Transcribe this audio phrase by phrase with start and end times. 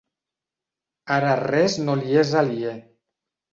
[1.17, 2.75] Ara res no li és aliè.